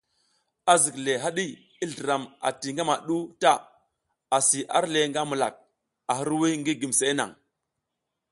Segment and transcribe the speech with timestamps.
[0.71, 1.45] Azikle haɗi,
[1.83, 3.51] i zliram ati ngamaɗu ta,
[4.35, 5.55] asi arle nga milak,
[6.11, 7.33] a hirwuy ngi gumseʼe nang.